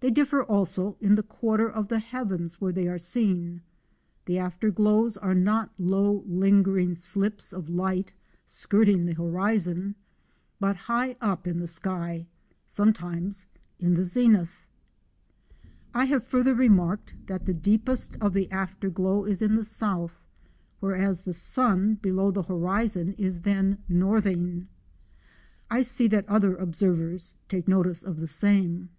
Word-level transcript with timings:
They 0.00 0.10
differ 0.10 0.44
also 0.44 0.96
in 1.00 1.16
the 1.16 1.24
quarter 1.24 1.68
of 1.68 1.88
the 1.88 1.98
heavens 1.98 2.60
where 2.60 2.70
they 2.72 2.86
are 2.86 2.98
seen. 2.98 3.62
The 4.26 4.38
after 4.38 4.70
glows 4.70 5.16
are 5.16 5.34
not 5.34 5.72
low 5.76 6.22
lingering 6.28 6.94
slips 6.94 7.52
of 7.52 7.68
light 7.68 8.12
skirting 8.46 9.06
the 9.06 9.14
horizon, 9.14 9.96
but 10.60 10.76
high 10.76 11.16
up 11.20 11.48
in 11.48 11.58
the 11.58 11.66
sky, 11.66 12.28
sometimes 12.64 13.46
in 13.80 13.94
the 13.94 14.04
zenith. 14.04 14.68
I 15.92 16.04
have 16.04 16.22
further 16.22 16.54
remarked 16.54 17.14
that 17.26 17.46
the 17.46 17.52
deepest 17.54 18.14
of 18.20 18.34
the 18.34 18.48
after 18.52 18.90
glow 18.90 19.24
is 19.24 19.42
in 19.42 19.56
the 19.56 19.64
south, 19.64 20.20
whereas 20.78 21.22
the 21.22 21.32
sun 21.34 21.96
below 21.96 22.30
the 22.30 22.42
horizon 22.44 23.14
is 23.14 23.40
then 23.40 23.82
northing. 23.88 24.68
I 25.68 25.82
see 25.82 26.06
that 26.06 26.28
other 26.28 26.54
observers 26.54 27.34
take 27.48 27.66
notice 27.66 28.04
of 28.04 28.18
the 28.20 28.28
same. 28.28 28.90